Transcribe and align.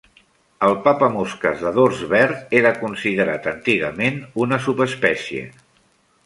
El 0.67 0.71
papamosques 0.85 1.59
de 1.65 1.73
dors 1.75 2.01
verd 2.13 2.55
era 2.61 2.71
considerat 2.79 3.51
antigament 3.53 4.19
una 4.47 4.61
subespècie. 4.65 5.47